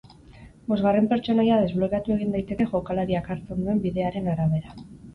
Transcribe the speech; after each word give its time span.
Bosgarren 0.71 1.09
pertsonaia 1.11 1.59
desblokeatu 1.65 2.15
egin 2.17 2.35
daiteke 2.39 2.69
jokalariak 2.75 3.33
hartzen 3.37 3.65
duen 3.65 3.87
bidearen 3.89 4.37
arabera. 4.37 4.79